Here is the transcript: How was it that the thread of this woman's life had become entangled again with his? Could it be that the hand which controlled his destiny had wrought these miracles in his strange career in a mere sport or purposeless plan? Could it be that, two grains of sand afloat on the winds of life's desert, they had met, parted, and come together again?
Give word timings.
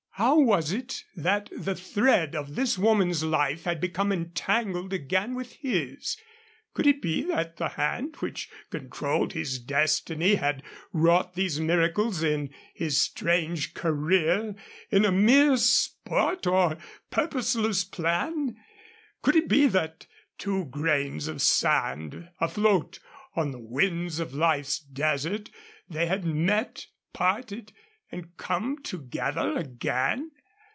How 0.15 0.37
was 0.39 0.71
it 0.71 1.03
that 1.15 1.49
the 1.51 1.73
thread 1.73 2.35
of 2.35 2.53
this 2.53 2.77
woman's 2.77 3.23
life 3.23 3.63
had 3.63 3.81
become 3.81 4.11
entangled 4.11 4.93
again 4.93 5.33
with 5.33 5.53
his? 5.53 6.15
Could 6.75 6.85
it 6.85 7.01
be 7.01 7.23
that 7.23 7.57
the 7.57 7.69
hand 7.69 8.17
which 8.19 8.47
controlled 8.69 9.33
his 9.33 9.57
destiny 9.57 10.35
had 10.35 10.61
wrought 10.93 11.33
these 11.33 11.59
miracles 11.59 12.21
in 12.21 12.51
his 12.75 13.01
strange 13.01 13.73
career 13.73 14.53
in 14.91 15.05
a 15.05 15.11
mere 15.11 15.57
sport 15.57 16.45
or 16.45 16.77
purposeless 17.09 17.83
plan? 17.83 18.57
Could 19.23 19.35
it 19.35 19.47
be 19.47 19.65
that, 19.69 20.05
two 20.37 20.65
grains 20.65 21.27
of 21.27 21.41
sand 21.41 22.29
afloat 22.39 22.99
on 23.35 23.49
the 23.49 23.59
winds 23.59 24.19
of 24.19 24.35
life's 24.35 24.77
desert, 24.77 25.49
they 25.89 26.05
had 26.05 26.23
met, 26.23 26.85
parted, 27.11 27.73
and 28.13 28.35
come 28.35 28.77
together 28.83 29.55
again? 29.55 30.29